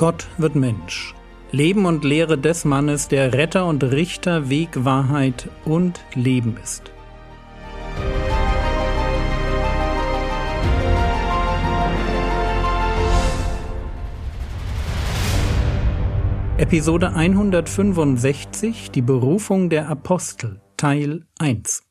Gott 0.00 0.26
wird 0.38 0.54
Mensch. 0.54 1.14
Leben 1.52 1.84
und 1.84 2.04
Lehre 2.04 2.38
des 2.38 2.64
Mannes, 2.64 3.08
der 3.08 3.34
Retter 3.34 3.66
und 3.66 3.84
Richter, 3.84 4.48
Weg, 4.48 4.70
Wahrheit 4.86 5.50
und 5.66 6.00
Leben 6.14 6.56
ist. 6.56 6.90
Episode 16.56 17.12
165 17.12 18.90
Die 18.92 19.02
Berufung 19.02 19.68
der 19.68 19.90
Apostel 19.90 20.62
Teil 20.78 21.26
1 21.38 21.82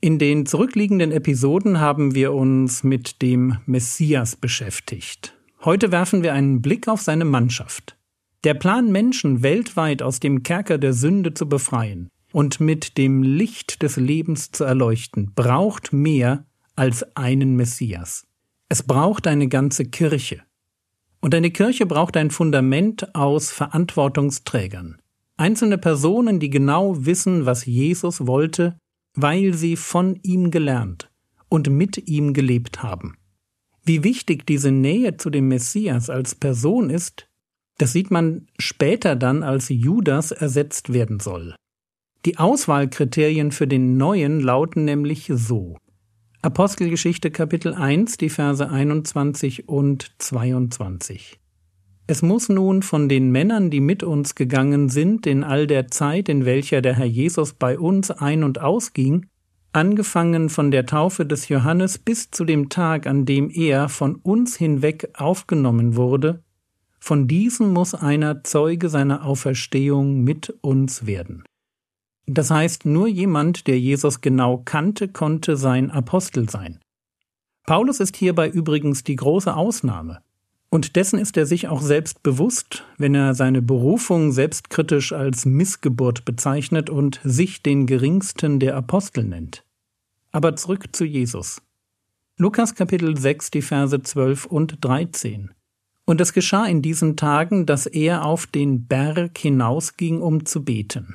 In 0.00 0.18
den 0.18 0.46
zurückliegenden 0.46 1.12
Episoden 1.12 1.80
haben 1.80 2.14
wir 2.14 2.32
uns 2.32 2.82
mit 2.82 3.20
dem 3.20 3.58
Messias 3.66 4.36
beschäftigt. 4.36 5.34
Heute 5.64 5.92
werfen 5.92 6.24
wir 6.24 6.32
einen 6.32 6.60
Blick 6.60 6.88
auf 6.88 7.02
seine 7.02 7.24
Mannschaft. 7.24 7.96
Der 8.42 8.54
Plan, 8.54 8.90
Menschen 8.90 9.44
weltweit 9.44 10.02
aus 10.02 10.18
dem 10.18 10.42
Kerker 10.42 10.76
der 10.76 10.92
Sünde 10.92 11.34
zu 11.34 11.48
befreien 11.48 12.08
und 12.32 12.58
mit 12.58 12.98
dem 12.98 13.22
Licht 13.22 13.82
des 13.82 13.96
Lebens 13.96 14.50
zu 14.50 14.64
erleuchten, 14.64 15.32
braucht 15.36 15.92
mehr 15.92 16.46
als 16.74 17.16
einen 17.16 17.54
Messias. 17.54 18.26
Es 18.68 18.82
braucht 18.82 19.28
eine 19.28 19.46
ganze 19.46 19.84
Kirche. 19.84 20.42
Und 21.20 21.32
eine 21.32 21.52
Kirche 21.52 21.86
braucht 21.86 22.16
ein 22.16 22.32
Fundament 22.32 23.14
aus 23.14 23.52
Verantwortungsträgern. 23.52 25.00
Einzelne 25.36 25.78
Personen, 25.78 26.40
die 26.40 26.50
genau 26.50 27.04
wissen, 27.06 27.46
was 27.46 27.66
Jesus 27.66 28.26
wollte, 28.26 28.76
weil 29.14 29.54
sie 29.54 29.76
von 29.76 30.18
ihm 30.24 30.50
gelernt 30.50 31.08
und 31.48 31.70
mit 31.70 32.08
ihm 32.08 32.32
gelebt 32.32 32.82
haben. 32.82 33.16
Wie 33.84 34.04
wichtig 34.04 34.46
diese 34.46 34.70
Nähe 34.70 35.16
zu 35.16 35.28
dem 35.28 35.48
Messias 35.48 36.08
als 36.08 36.34
Person 36.34 36.88
ist, 36.88 37.28
das 37.78 37.92
sieht 37.92 38.10
man 38.10 38.46
später 38.58 39.16
dann, 39.16 39.42
als 39.42 39.68
Judas 39.68 40.30
ersetzt 40.30 40.92
werden 40.92 41.18
soll. 41.18 41.54
Die 42.24 42.38
Auswahlkriterien 42.38 43.50
für 43.50 43.66
den 43.66 43.96
Neuen 43.96 44.40
lauten 44.40 44.84
nämlich 44.84 45.30
so. 45.34 45.76
Apostelgeschichte 46.42 47.32
Kapitel 47.32 47.74
1, 47.74 48.18
die 48.18 48.28
Verse 48.28 48.68
21 48.68 49.68
und 49.68 50.12
22. 50.18 51.40
Es 52.06 52.22
muss 52.22 52.48
nun 52.48 52.82
von 52.82 53.08
den 53.08 53.30
Männern, 53.30 53.70
die 53.70 53.80
mit 53.80 54.02
uns 54.02 54.34
gegangen 54.34 54.88
sind, 54.88 55.26
in 55.26 55.42
all 55.42 55.66
der 55.66 55.88
Zeit, 55.88 56.28
in 56.28 56.44
welcher 56.44 56.82
der 56.82 56.94
Herr 56.94 57.06
Jesus 57.06 57.54
bei 57.54 57.78
uns 57.78 58.10
ein- 58.10 58.44
und 58.44 58.60
ausging, 58.60 59.26
angefangen 59.72 60.48
von 60.48 60.70
der 60.70 60.86
Taufe 60.86 61.26
des 61.26 61.48
Johannes 61.48 61.98
bis 61.98 62.30
zu 62.30 62.44
dem 62.44 62.68
Tag, 62.68 63.06
an 63.06 63.24
dem 63.24 63.50
er 63.50 63.88
von 63.88 64.16
uns 64.16 64.56
hinweg 64.56 65.10
aufgenommen 65.14 65.96
wurde, 65.96 66.42
von 66.98 67.26
diesem 67.26 67.72
muss 67.72 67.94
einer 67.94 68.44
Zeuge 68.44 68.88
seiner 68.88 69.24
Auferstehung 69.24 70.22
mit 70.22 70.54
uns 70.60 71.06
werden. 71.06 71.44
Das 72.26 72.50
heißt, 72.50 72.86
nur 72.86 73.08
jemand, 73.08 73.66
der 73.66 73.78
Jesus 73.78 74.20
genau 74.20 74.58
kannte, 74.58 75.08
konnte 75.08 75.56
sein 75.56 75.90
Apostel 75.90 76.48
sein. 76.48 76.78
Paulus 77.66 78.00
ist 78.00 78.16
hierbei 78.16 78.48
übrigens 78.48 79.02
die 79.02 79.16
große 79.16 79.54
Ausnahme. 79.54 80.22
Und 80.72 80.96
dessen 80.96 81.18
ist 81.18 81.36
er 81.36 81.44
sich 81.44 81.68
auch 81.68 81.82
selbst 81.82 82.22
bewusst, 82.22 82.86
wenn 82.96 83.14
er 83.14 83.34
seine 83.34 83.60
Berufung 83.60 84.32
selbstkritisch 84.32 85.12
als 85.12 85.44
Missgeburt 85.44 86.24
bezeichnet 86.24 86.88
und 86.88 87.20
sich 87.22 87.62
den 87.62 87.86
geringsten 87.86 88.58
der 88.58 88.74
Apostel 88.74 89.24
nennt. 89.24 89.64
Aber 90.30 90.56
zurück 90.56 90.96
zu 90.96 91.04
Jesus. 91.04 91.60
Lukas 92.38 92.74
Kapitel 92.74 93.18
6, 93.18 93.50
die 93.50 93.60
Verse 93.60 94.02
12 94.02 94.46
und 94.46 94.82
13. 94.82 95.50
Und 96.06 96.22
es 96.22 96.32
geschah 96.32 96.64
in 96.64 96.80
diesen 96.80 97.18
Tagen, 97.18 97.66
dass 97.66 97.84
er 97.84 98.24
auf 98.24 98.46
den 98.46 98.86
Berg 98.86 99.36
hinausging, 99.36 100.22
um 100.22 100.46
zu 100.46 100.64
beten. 100.64 101.14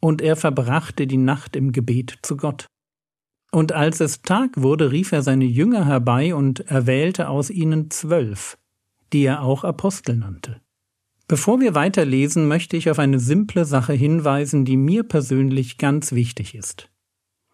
Und 0.00 0.22
er 0.22 0.34
verbrachte 0.34 1.06
die 1.06 1.18
Nacht 1.18 1.56
im 1.56 1.72
Gebet 1.72 2.20
zu 2.22 2.38
Gott. 2.38 2.66
Und 3.50 3.72
als 3.72 4.00
es 4.00 4.22
Tag 4.22 4.50
wurde, 4.56 4.92
rief 4.92 5.12
er 5.12 5.22
seine 5.22 5.44
Jünger 5.44 5.84
herbei 5.84 6.34
und 6.34 6.60
erwählte 6.60 7.28
aus 7.28 7.50
ihnen 7.50 7.90
zwölf, 7.90 8.57
die 9.12 9.24
er 9.24 9.42
auch 9.42 9.64
Apostel 9.64 10.16
nannte. 10.16 10.60
Bevor 11.26 11.60
wir 11.60 11.74
weiterlesen, 11.74 12.48
möchte 12.48 12.76
ich 12.76 12.90
auf 12.90 12.98
eine 12.98 13.18
simple 13.18 13.64
Sache 13.66 13.92
hinweisen, 13.92 14.64
die 14.64 14.78
mir 14.78 15.02
persönlich 15.02 15.76
ganz 15.76 16.12
wichtig 16.12 16.54
ist. 16.54 16.90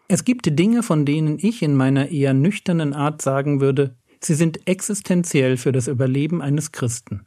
Es 0.07 0.25
gibt 0.25 0.59
Dinge, 0.59 0.83
von 0.83 1.05
denen 1.05 1.39
ich 1.41 1.63
in 1.63 1.75
meiner 1.75 2.11
eher 2.11 2.35
nüchternen 2.35 2.93
Art 2.93 3.21
sagen 3.23 3.61
würde, 3.61 3.97
sie 4.21 4.35
sind 4.35 4.67
existenziell 4.69 5.57
für 5.57 5.73
das 5.73 5.89
Überleben 5.89 6.41
eines 6.41 6.73
Christen. 6.73 7.25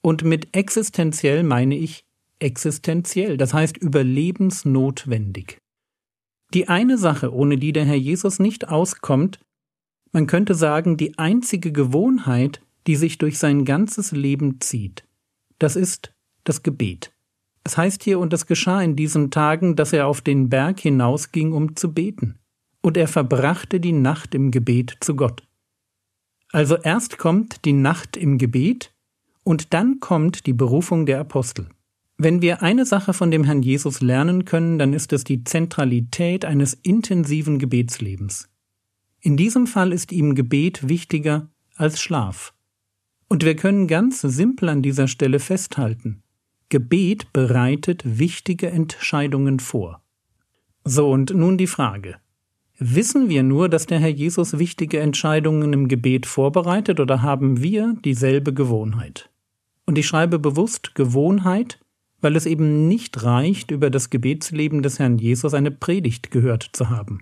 Und 0.00 0.24
mit 0.24 0.56
existenziell 0.56 1.42
meine 1.42 1.76
ich 1.76 2.06
existenziell, 2.38 3.36
das 3.36 3.52
heißt 3.52 3.76
überlebensnotwendig. 3.76 5.58
Die 6.52 6.68
eine 6.68 6.98
Sache, 6.98 7.32
ohne 7.32 7.58
die 7.58 7.72
der 7.72 7.84
Herr 7.84 7.96
Jesus 7.96 8.38
nicht 8.38 8.68
auskommt, 8.68 9.40
man 10.12 10.26
könnte 10.26 10.54
sagen, 10.54 10.96
die 10.96 11.18
einzige 11.18 11.72
Gewohnheit, 11.72 12.60
die 12.86 12.96
sich 12.96 13.18
durch 13.18 13.38
sein 13.38 13.64
ganzes 13.64 14.12
Leben 14.12 14.60
zieht. 14.60 15.04
Das 15.58 15.76
ist 15.76 16.14
das 16.44 16.62
Gebet. 16.62 17.12
Es 17.64 17.78
heißt 17.78 18.02
hier, 18.04 18.18
und 18.18 18.32
es 18.32 18.46
geschah 18.46 18.82
in 18.82 18.94
diesen 18.94 19.30
Tagen, 19.30 19.74
dass 19.74 19.92
er 19.92 20.06
auf 20.06 20.20
den 20.20 20.50
Berg 20.50 20.80
hinausging, 20.80 21.52
um 21.52 21.76
zu 21.76 21.92
beten. 21.92 22.38
Und 22.82 22.98
er 22.98 23.08
verbrachte 23.08 23.80
die 23.80 23.92
Nacht 23.92 24.34
im 24.34 24.50
Gebet 24.50 24.98
zu 25.00 25.16
Gott. 25.16 25.42
Also 26.52 26.76
erst 26.76 27.18
kommt 27.18 27.64
die 27.64 27.72
Nacht 27.72 28.16
im 28.16 28.36
Gebet 28.38 28.94
und 29.42 29.72
dann 29.72 29.98
kommt 30.00 30.46
die 30.46 30.52
Berufung 30.52 31.06
der 31.06 31.20
Apostel. 31.20 31.68
Wenn 32.16 32.42
wir 32.42 32.62
eine 32.62 32.86
Sache 32.86 33.12
von 33.12 33.30
dem 33.30 33.42
Herrn 33.44 33.62
Jesus 33.62 34.00
lernen 34.00 34.44
können, 34.44 34.78
dann 34.78 34.92
ist 34.92 35.12
es 35.12 35.24
die 35.24 35.42
Zentralität 35.42 36.44
eines 36.44 36.74
intensiven 36.74 37.58
Gebetslebens. 37.58 38.48
In 39.20 39.36
diesem 39.36 39.66
Fall 39.66 39.92
ist 39.92 40.12
ihm 40.12 40.34
Gebet 40.34 40.88
wichtiger 40.88 41.50
als 41.74 42.00
Schlaf. 42.00 42.53
Und 43.34 43.44
wir 43.44 43.56
können 43.56 43.88
ganz 43.88 44.20
simpel 44.20 44.68
an 44.68 44.80
dieser 44.80 45.08
Stelle 45.08 45.40
festhalten. 45.40 46.22
Gebet 46.68 47.32
bereitet 47.32 48.02
wichtige 48.04 48.70
Entscheidungen 48.70 49.58
vor. 49.58 50.00
So, 50.84 51.10
und 51.10 51.34
nun 51.34 51.58
die 51.58 51.66
Frage. 51.66 52.14
Wissen 52.78 53.28
wir 53.28 53.42
nur, 53.42 53.68
dass 53.68 53.86
der 53.86 53.98
Herr 53.98 54.08
Jesus 54.08 54.60
wichtige 54.60 55.00
Entscheidungen 55.00 55.72
im 55.72 55.88
Gebet 55.88 56.26
vorbereitet 56.26 57.00
oder 57.00 57.22
haben 57.22 57.60
wir 57.60 57.96
dieselbe 58.04 58.54
Gewohnheit? 58.54 59.30
Und 59.84 59.98
ich 59.98 60.06
schreibe 60.06 60.38
bewusst 60.38 60.94
Gewohnheit, 60.94 61.80
weil 62.20 62.36
es 62.36 62.46
eben 62.46 62.86
nicht 62.86 63.24
reicht, 63.24 63.72
über 63.72 63.90
das 63.90 64.10
Gebetsleben 64.10 64.80
des 64.80 65.00
Herrn 65.00 65.18
Jesus 65.18 65.54
eine 65.54 65.72
Predigt 65.72 66.30
gehört 66.30 66.70
zu 66.72 66.88
haben 66.88 67.20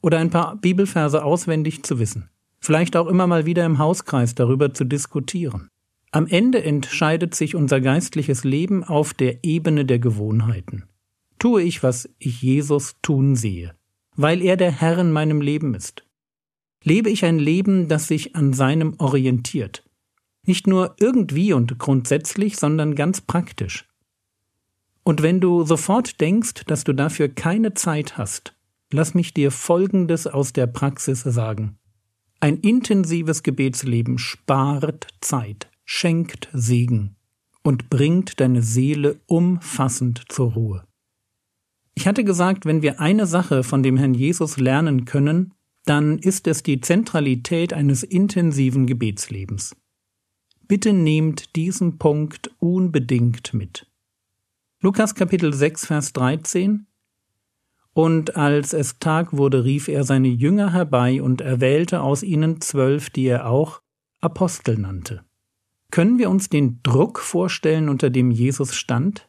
oder 0.00 0.20
ein 0.20 0.30
paar 0.30 0.56
Bibelverse 0.56 1.22
auswendig 1.22 1.82
zu 1.82 1.98
wissen 1.98 2.30
vielleicht 2.60 2.96
auch 2.96 3.06
immer 3.06 3.26
mal 3.26 3.46
wieder 3.46 3.64
im 3.64 3.78
Hauskreis 3.78 4.34
darüber 4.34 4.72
zu 4.74 4.84
diskutieren. 4.84 5.68
Am 6.12 6.26
Ende 6.26 6.62
entscheidet 6.62 7.34
sich 7.34 7.54
unser 7.54 7.80
geistliches 7.80 8.44
Leben 8.44 8.82
auf 8.84 9.14
der 9.14 9.44
Ebene 9.44 9.84
der 9.84 9.98
Gewohnheiten. 9.98 10.84
Tue 11.38 11.62
ich, 11.62 11.82
was 11.82 12.08
ich 12.18 12.42
Jesus 12.42 12.96
tun 13.00 13.36
sehe, 13.36 13.74
weil 14.16 14.42
er 14.42 14.56
der 14.56 14.72
Herr 14.72 14.98
in 14.98 15.12
meinem 15.12 15.40
Leben 15.40 15.74
ist. 15.74 16.04
Lebe 16.82 17.10
ich 17.10 17.24
ein 17.24 17.38
Leben, 17.38 17.88
das 17.88 18.08
sich 18.08 18.34
an 18.34 18.52
seinem 18.52 18.94
orientiert. 18.98 19.84
Nicht 20.46 20.66
nur 20.66 20.96
irgendwie 20.98 21.52
und 21.52 21.78
grundsätzlich, 21.78 22.56
sondern 22.56 22.94
ganz 22.94 23.20
praktisch. 23.20 23.86
Und 25.02 25.22
wenn 25.22 25.40
du 25.40 25.64
sofort 25.64 26.20
denkst, 26.20 26.64
dass 26.66 26.84
du 26.84 26.92
dafür 26.92 27.28
keine 27.28 27.74
Zeit 27.74 28.18
hast, 28.18 28.54
lass 28.92 29.14
mich 29.14 29.32
dir 29.32 29.50
Folgendes 29.50 30.26
aus 30.26 30.52
der 30.52 30.66
Praxis 30.66 31.22
sagen. 31.22 31.78
Ein 32.40 32.56
intensives 32.56 33.42
Gebetsleben 33.42 34.18
spart 34.18 35.08
Zeit, 35.20 35.70
schenkt 35.84 36.48
Segen 36.54 37.16
und 37.62 37.90
bringt 37.90 38.40
deine 38.40 38.62
Seele 38.62 39.20
umfassend 39.26 40.24
zur 40.30 40.54
Ruhe. 40.54 40.84
Ich 41.94 42.06
hatte 42.06 42.24
gesagt, 42.24 42.64
wenn 42.64 42.80
wir 42.80 42.98
eine 42.98 43.26
Sache 43.26 43.62
von 43.62 43.82
dem 43.82 43.98
Herrn 43.98 44.14
Jesus 44.14 44.56
lernen 44.56 45.04
können, 45.04 45.52
dann 45.84 46.18
ist 46.18 46.46
es 46.46 46.62
die 46.62 46.80
Zentralität 46.80 47.74
eines 47.74 48.02
intensiven 48.02 48.86
Gebetslebens. 48.86 49.76
Bitte 50.66 50.94
nehmt 50.94 51.56
diesen 51.56 51.98
Punkt 51.98 52.50
unbedingt 52.58 53.52
mit. 53.52 53.86
Lukas 54.80 55.14
Kapitel 55.14 55.52
6, 55.52 55.86
Vers 55.86 56.14
13 56.14 56.86
und 57.92 58.36
als 58.36 58.72
es 58.72 58.98
Tag 58.98 59.36
wurde, 59.36 59.64
rief 59.64 59.88
er 59.88 60.04
seine 60.04 60.28
Jünger 60.28 60.72
herbei 60.72 61.22
und 61.22 61.40
erwählte 61.40 62.00
aus 62.02 62.22
ihnen 62.22 62.60
zwölf, 62.60 63.10
die 63.10 63.26
er 63.26 63.48
auch 63.48 63.80
Apostel 64.20 64.76
nannte. 64.78 65.24
Können 65.90 66.18
wir 66.18 66.30
uns 66.30 66.48
den 66.48 66.80
Druck 66.82 67.18
vorstellen, 67.18 67.88
unter 67.88 68.10
dem 68.10 68.30
Jesus 68.30 68.74
stand? 68.76 69.28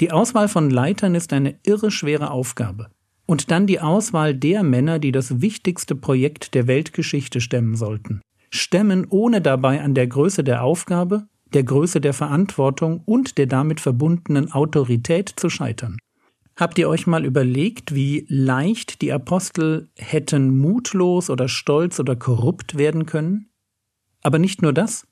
Die 0.00 0.10
Auswahl 0.10 0.48
von 0.48 0.70
Leitern 0.70 1.14
ist 1.14 1.32
eine 1.32 1.58
irre 1.62 1.90
schwere 1.90 2.30
Aufgabe. 2.30 2.90
Und 3.26 3.52
dann 3.52 3.68
die 3.68 3.80
Auswahl 3.80 4.34
der 4.34 4.64
Männer, 4.64 4.98
die 4.98 5.12
das 5.12 5.40
wichtigste 5.40 5.94
Projekt 5.94 6.54
der 6.54 6.66
Weltgeschichte 6.66 7.40
stemmen 7.40 7.76
sollten. 7.76 8.22
Stemmen, 8.50 9.06
ohne 9.08 9.40
dabei 9.40 9.82
an 9.82 9.94
der 9.94 10.08
Größe 10.08 10.42
der 10.42 10.64
Aufgabe, 10.64 11.28
der 11.52 11.62
Größe 11.62 12.00
der 12.00 12.14
Verantwortung 12.14 13.02
und 13.04 13.38
der 13.38 13.46
damit 13.46 13.78
verbundenen 13.78 14.50
Autorität 14.50 15.32
zu 15.36 15.48
scheitern. 15.48 15.98
Habt 16.60 16.78
ihr 16.78 16.90
euch 16.90 17.06
mal 17.06 17.24
überlegt, 17.24 17.94
wie 17.94 18.26
leicht 18.28 19.00
die 19.00 19.14
Apostel 19.14 19.88
hätten 19.96 20.58
mutlos 20.58 21.30
oder 21.30 21.48
stolz 21.48 21.98
oder 21.98 22.16
korrupt 22.16 22.76
werden 22.76 23.06
können? 23.06 23.48
Aber 24.20 24.38
nicht 24.38 24.60
nur 24.60 24.74
das. 24.74 25.06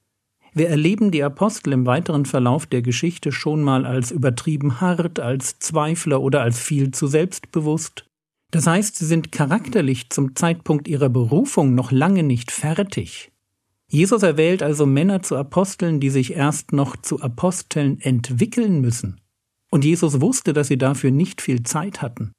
Wir 0.53 0.69
erleben 0.69 1.11
die 1.11 1.23
Apostel 1.23 1.73
im 1.73 1.87
weiteren 1.87 2.27
Verlauf 2.27 2.67
der 2.67 2.83
Geschichte 2.83 3.33
schon 3.33 3.63
mal 3.63 3.87
als 3.87 4.11
übertrieben 4.11 4.83
hart, 4.83 5.21
als 5.21 5.59
Zweifler 5.59 6.21
oder 6.21 6.43
als 6.43 6.61
viel 6.61 6.91
zu 6.91 7.07
selbstbewusst. 7.07 8.05
Das 8.51 8.67
heißt, 8.67 8.97
sie 8.97 9.07
sind 9.07 9.33
charakterlich 9.33 10.11
zum 10.11 10.37
Zeitpunkt 10.37 10.87
ihrer 10.87 11.09
Berufung 11.09 11.75
noch 11.75 11.93
lange 11.93 12.25
nicht 12.25 12.51
fertig. 12.51 13.33
Jesus 13.89 14.23
erwählt 14.23 14.63
also 14.63 14.85
Männer 14.85 15.23
zu 15.23 15.35
Aposteln, 15.35 15.99
die 15.99 16.11
sich 16.11 16.35
erst 16.35 16.75
noch 16.75 16.95
zu 16.97 17.23
Aposteln 17.23 18.03
entwickeln 18.03 18.83
müssen. 18.83 19.19
Und 19.71 19.85
Jesus 19.85 20.21
wusste, 20.21 20.53
dass 20.53 20.69
sie 20.69 20.79
dafür 20.79 21.11
nicht 21.11 21.41
viel 21.41 21.63
Zeit 21.63 22.01
hatten. 22.03 22.33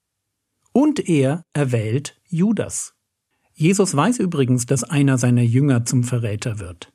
Und 0.72 1.08
er 1.08 1.44
erwählt 1.52 2.20
Judas. 2.28 2.94
Jesus 3.54 3.94
weiß 3.94 4.18
übrigens, 4.18 4.66
dass 4.66 4.84
einer 4.84 5.18
seiner 5.18 5.42
Jünger 5.42 5.84
zum 5.84 6.04
Verräter 6.04 6.58
wird. 6.58 6.92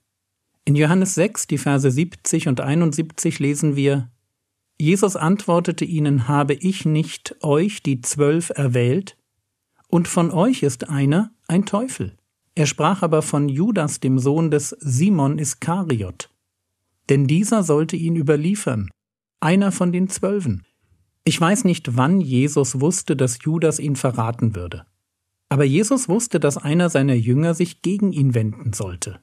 In 0.66 0.76
Johannes 0.76 1.14
6, 1.16 1.48
die 1.48 1.58
Verse 1.58 1.90
70 1.90 2.48
und 2.48 2.60
71 2.60 3.40
lesen 3.40 3.76
wir, 3.76 4.10
Jesus 4.80 5.16
antwortete 5.16 5.86
ihnen, 5.86 6.28
habe 6.28 6.54
ich 6.54 6.86
nicht 6.86 7.36
euch 7.42 7.82
die 7.84 8.02
Zwölf 8.02 8.50
erwählt? 8.50 9.18
Und 9.88 10.08
von 10.08 10.32
euch 10.32 10.64
ist 10.64 10.90
einer 10.90 11.32
ein 11.48 11.66
Teufel. 11.66 12.18
Er 12.56 12.66
sprach 12.66 13.04
aber 13.04 13.22
von 13.22 13.48
Judas, 13.48 14.00
dem 14.00 14.18
Sohn 14.18 14.50
des 14.50 14.70
Simon 14.80 15.38
Iskariot. 15.38 16.30
Denn 17.10 17.28
dieser 17.28 17.64
sollte 17.64 17.96
ihn 17.96 18.16
überliefern, 18.16 18.90
einer 19.40 19.72
von 19.72 19.92
den 19.92 20.10
Zwölfen. 20.10 20.64
Ich 21.24 21.40
weiß 21.40 21.64
nicht, 21.64 21.98
wann 21.98 22.22
Jesus 22.22 22.80
wusste, 22.80 23.16
dass 23.16 23.40
Judas 23.44 23.80
ihn 23.80 23.96
verraten 23.96 24.56
würde. 24.56 24.86
Aber 25.50 25.64
Jesus 25.64 26.10
wusste, 26.10 26.40
dass 26.40 26.58
einer 26.58 26.90
seiner 26.90 27.14
Jünger 27.14 27.54
sich 27.54 27.82
gegen 27.82 28.12
ihn 28.12 28.34
wenden 28.34 28.74
sollte. 28.74 29.20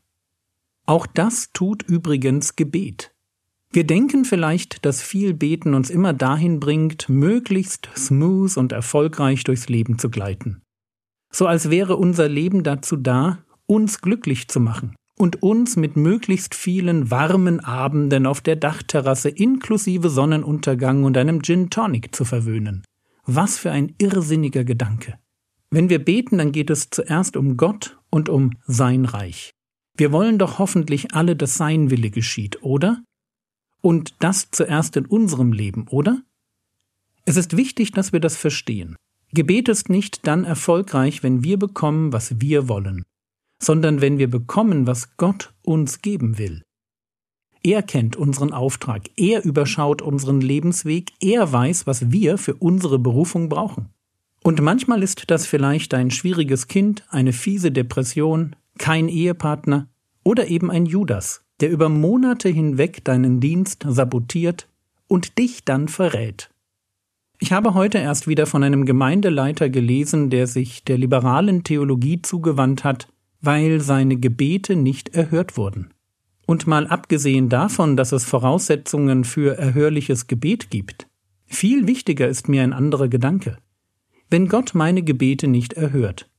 Auch 0.84 1.06
das 1.06 1.50
tut 1.52 1.82
übrigens 1.82 2.56
Gebet. 2.56 3.14
Wir 3.70 3.84
denken 3.84 4.24
vielleicht, 4.24 4.84
dass 4.84 5.02
viel 5.02 5.32
Beten 5.32 5.74
uns 5.74 5.90
immer 5.90 6.12
dahin 6.12 6.60
bringt, 6.60 7.08
möglichst 7.08 7.88
smooth 7.96 8.56
und 8.56 8.72
erfolgreich 8.72 9.44
durchs 9.44 9.68
Leben 9.68 9.98
zu 9.98 10.10
gleiten. 10.10 10.62
So 11.30 11.46
als 11.46 11.70
wäre 11.70 11.96
unser 11.96 12.28
Leben 12.28 12.64
dazu 12.64 12.96
da, 12.96 13.38
uns 13.66 14.00
glücklich 14.00 14.48
zu 14.48 14.60
machen 14.60 14.94
und 15.22 15.40
uns 15.40 15.76
mit 15.76 15.94
möglichst 15.94 16.52
vielen 16.52 17.12
warmen 17.12 17.60
Abenden 17.60 18.26
auf 18.26 18.40
der 18.40 18.56
Dachterrasse 18.56 19.28
inklusive 19.28 20.10
Sonnenuntergang 20.10 21.04
und 21.04 21.16
einem 21.16 21.44
Gin 21.44 21.70
Tonic 21.70 22.12
zu 22.12 22.24
verwöhnen. 22.24 22.82
Was 23.24 23.56
für 23.56 23.70
ein 23.70 23.94
irrsinniger 23.98 24.64
Gedanke. 24.64 25.20
Wenn 25.70 25.88
wir 25.88 26.04
beten, 26.04 26.38
dann 26.38 26.50
geht 26.50 26.70
es 26.70 26.90
zuerst 26.90 27.36
um 27.36 27.56
Gott 27.56 28.00
und 28.10 28.28
um 28.28 28.50
sein 28.66 29.04
Reich. 29.04 29.52
Wir 29.96 30.10
wollen 30.10 30.38
doch 30.38 30.58
hoffentlich 30.58 31.14
alle, 31.14 31.36
dass 31.36 31.54
sein 31.54 31.92
Wille 31.92 32.10
geschieht, 32.10 32.64
oder? 32.64 33.00
Und 33.80 34.16
das 34.18 34.50
zuerst 34.50 34.96
in 34.96 35.06
unserem 35.06 35.52
Leben, 35.52 35.86
oder? 35.86 36.20
Es 37.26 37.36
ist 37.36 37.56
wichtig, 37.56 37.92
dass 37.92 38.12
wir 38.12 38.18
das 38.18 38.36
verstehen. 38.36 38.96
Gebet 39.32 39.68
ist 39.68 39.88
nicht 39.88 40.26
dann 40.26 40.42
erfolgreich, 40.44 41.22
wenn 41.22 41.44
wir 41.44 41.60
bekommen, 41.60 42.12
was 42.12 42.40
wir 42.40 42.68
wollen, 42.68 43.04
sondern 43.62 44.00
wenn 44.00 44.18
wir 44.18 44.28
bekommen, 44.28 44.86
was 44.86 45.16
Gott 45.16 45.52
uns 45.62 46.02
geben 46.02 46.38
will. 46.38 46.62
Er 47.62 47.82
kennt 47.82 48.16
unseren 48.16 48.52
Auftrag, 48.52 49.02
er 49.16 49.44
überschaut 49.44 50.02
unseren 50.02 50.40
Lebensweg, 50.40 51.12
er 51.20 51.52
weiß, 51.52 51.86
was 51.86 52.10
wir 52.10 52.36
für 52.38 52.54
unsere 52.54 52.98
Berufung 52.98 53.48
brauchen. 53.48 53.90
Und 54.42 54.60
manchmal 54.60 55.04
ist 55.04 55.30
das 55.30 55.46
vielleicht 55.46 55.94
ein 55.94 56.10
schwieriges 56.10 56.66
Kind, 56.66 57.04
eine 57.08 57.32
fiese 57.32 57.70
Depression, 57.70 58.56
kein 58.78 59.08
Ehepartner 59.08 59.86
oder 60.24 60.48
eben 60.48 60.72
ein 60.72 60.86
Judas, 60.86 61.44
der 61.60 61.70
über 61.70 61.88
Monate 61.88 62.48
hinweg 62.48 63.04
deinen 63.04 63.38
Dienst 63.38 63.86
sabotiert 63.88 64.68
und 65.06 65.38
dich 65.38 65.64
dann 65.64 65.86
verrät. 65.86 66.50
Ich 67.38 67.52
habe 67.52 67.74
heute 67.74 67.98
erst 67.98 68.26
wieder 68.26 68.46
von 68.46 68.64
einem 68.64 68.86
Gemeindeleiter 68.86 69.68
gelesen, 69.68 70.30
der 70.30 70.48
sich 70.48 70.84
der 70.84 70.98
liberalen 70.98 71.62
Theologie 71.62 72.22
zugewandt 72.22 72.82
hat, 72.82 73.11
weil 73.42 73.80
seine 73.80 74.16
Gebete 74.16 74.74
nicht 74.76 75.10
erhört 75.10 75.56
wurden. 75.56 75.92
Und 76.46 76.66
mal 76.66 76.86
abgesehen 76.86 77.48
davon, 77.48 77.96
dass 77.96 78.12
es 78.12 78.24
Voraussetzungen 78.24 79.24
für 79.24 79.58
erhörliches 79.58 80.26
Gebet 80.26 80.70
gibt, 80.70 81.06
viel 81.46 81.86
wichtiger 81.86 82.28
ist 82.28 82.48
mir 82.48 82.62
ein 82.62 82.72
anderer 82.72 83.08
Gedanke. 83.08 83.58
Wenn 84.30 84.48
Gott 84.48 84.74
meine 84.74 85.02
Gebete 85.02 85.46
nicht 85.46 85.74
erhört, 85.74 86.30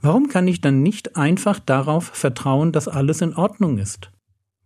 Warum 0.00 0.28
kann 0.28 0.46
ich 0.46 0.60
dann 0.60 0.82
nicht 0.82 1.16
einfach 1.16 1.58
darauf 1.58 2.04
vertrauen, 2.04 2.70
dass 2.72 2.86
alles 2.86 3.20
in 3.20 3.34
Ordnung 3.34 3.78
ist? 3.78 4.12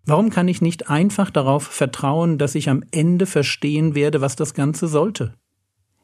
Warum 0.05 0.31
kann 0.31 0.49
ich 0.49 0.61
nicht 0.61 0.91
einfach 0.91 1.31
darauf 1.31 1.65
vertrauen, 1.65 2.37
dass 2.37 2.55
ich 2.55 2.69
am 2.69 2.83
Ende 2.91 3.25
verstehen 3.25 3.95
werde, 3.95 4.21
was 4.21 4.37
das 4.37 4.53
Ganze 4.53 4.89
sollte? 4.89 5.35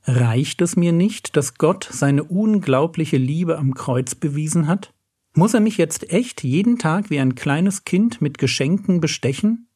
Reicht 0.04 0.62
es 0.62 0.76
mir 0.76 0.92
nicht, 0.92 1.36
dass 1.36 1.58
Gott 1.58 1.88
seine 1.90 2.24
unglaubliche 2.24 3.18
Liebe 3.18 3.58
am 3.58 3.74
Kreuz 3.74 4.14
bewiesen 4.14 4.66
hat? 4.66 4.94
Muss 5.34 5.54
er 5.54 5.60
mich 5.60 5.76
jetzt 5.76 6.10
echt 6.10 6.42
jeden 6.42 6.78
Tag 6.78 7.10
wie 7.10 7.20
ein 7.20 7.34
kleines 7.34 7.84
Kind 7.84 8.20
mit 8.20 8.38
Geschenken 8.38 9.00
bestechen? 9.00 9.68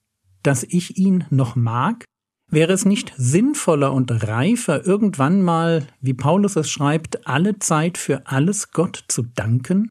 Dass 0.42 0.64
ich 0.64 0.98
ihn 0.98 1.24
noch 1.30 1.56
mag? 1.56 2.04
Wäre 2.50 2.72
es 2.72 2.84
nicht 2.84 3.14
sinnvoller 3.16 3.92
und 3.92 4.10
reifer, 4.28 4.84
irgendwann 4.84 5.40
mal, 5.40 5.86
wie 6.00 6.14
Paulus 6.14 6.56
es 6.56 6.68
schreibt, 6.68 7.26
alle 7.26 7.58
Zeit 7.58 7.96
für 7.96 8.26
alles 8.26 8.72
Gott 8.72 9.04
zu 9.08 9.22
danken? 9.22 9.90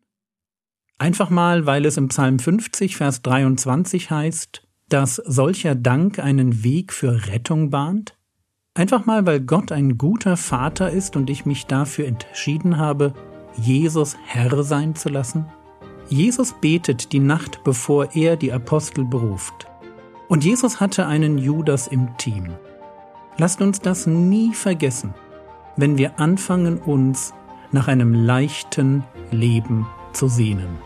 Einfach 1.00 1.32
mal, 1.32 1.66
weil 1.66 1.86
es 1.88 1.98
im 1.98 2.10
Psalm 2.10 2.38
50, 2.38 2.98
Vers 2.98 3.24
23 3.24 4.12
heißt, 4.12 4.62
dass 4.90 5.16
solcher 5.16 5.74
Dank 5.74 6.20
einen 6.20 6.64
Weg 6.64 6.94
für 6.94 7.26
Rettung 7.26 7.72
bahnt? 7.72 8.16
Einfach 8.76 9.08
mal, 9.08 9.26
weil 9.26 9.42
Gott 9.42 9.72
ein 9.72 9.98
guter 9.98 10.38
Vater 10.38 10.92
ist 10.92 11.16
und 11.16 11.32
ich 11.32 11.46
mich 11.48 11.66
dafür 11.66 12.06
entschieden 12.06 12.78
habe, 12.78 13.16
Jesus 13.62 14.18
Herr 14.26 14.64
sein 14.64 14.96
zu 14.96 15.10
lassen? 15.10 15.46
Jesus 16.10 16.54
betet 16.54 17.14
die 17.14 17.20
Nacht, 17.20 17.64
bevor 17.64 18.16
er 18.16 18.36
die 18.36 18.52
Apostel 18.52 19.06
beruft. 19.06 19.68
Und 20.28 20.44
Jesus 20.44 20.80
hatte 20.80 21.06
einen 21.06 21.38
Judas 21.38 21.88
im 21.88 22.18
Team. 22.18 22.50
Lasst 23.38 23.62
uns 23.62 23.80
das 23.80 24.08
nie 24.08 24.54
vergessen, 24.54 25.14
wenn 25.78 25.98
wir 26.00 26.20
anfangen, 26.20 26.80
uns 26.80 27.34
nach 27.72 27.88
einem 27.88 28.14
leichten 28.14 29.04
Leben 29.30 29.86
zu 30.12 30.28
sehnen. 30.28 30.80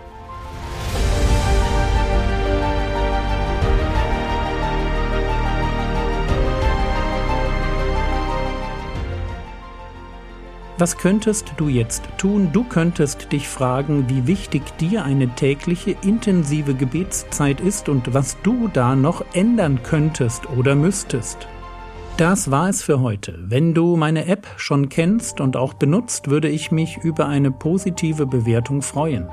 Was 10.77 10.97
könntest 10.97 11.53
du 11.55 11.69
jetzt 11.69 12.03
tun? 12.17 12.49
Du 12.51 12.65
könntest 12.65 13.31
dich 13.31 13.47
fragen, 13.47 14.09
wie 14.09 14.27
wichtig 14.27 14.61
dir 14.77 15.05
eine 15.05 15.29
tägliche 15.29 15.95
intensive 16.01 16.73
Gebetszeit 16.73 17.61
ist 17.61 17.87
und 17.87 18.13
was 18.13 18.35
du 18.43 18.67
da 18.67 18.93
noch 18.93 19.23
ändern 19.33 19.79
könntest 19.83 20.49
oder 20.49 20.75
müsstest. 20.75 21.47
Das 22.17 22.51
war 22.51 22.67
es 22.67 22.83
für 22.83 22.99
heute. 22.99 23.39
Wenn 23.41 23.73
du 23.73 23.95
meine 23.95 24.25
App 24.25 24.47
schon 24.57 24.89
kennst 24.89 25.39
und 25.39 25.55
auch 25.55 25.73
benutzt, 25.73 26.29
würde 26.29 26.49
ich 26.49 26.71
mich 26.71 26.97
über 26.97 27.27
eine 27.27 27.51
positive 27.51 28.25
Bewertung 28.25 28.81
freuen. 28.81 29.29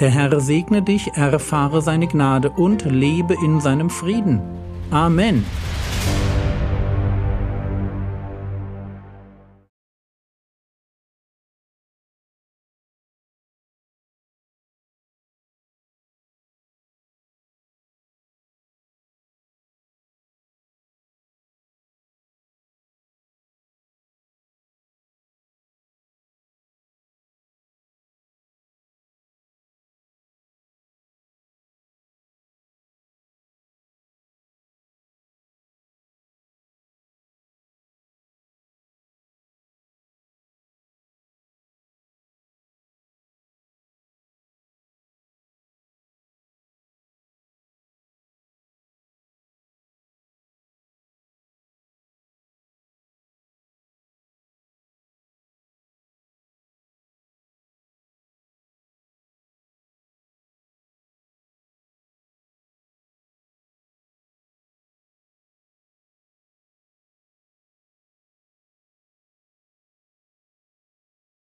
Der 0.00 0.10
Herr 0.10 0.40
segne 0.40 0.82
dich, 0.82 1.12
erfahre 1.14 1.80
seine 1.80 2.08
Gnade 2.08 2.50
und 2.50 2.84
lebe 2.84 3.34
in 3.44 3.60
seinem 3.60 3.90
Frieden. 3.90 4.40
Amen. 4.90 5.44